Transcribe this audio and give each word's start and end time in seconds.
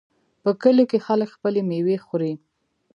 په 0.43 0.49
کلیو 0.61 0.89
کې 0.91 0.97
خلک 1.07 1.29
خپلې 1.35 1.61
میوې 1.69 1.97
خوري. 2.05 2.33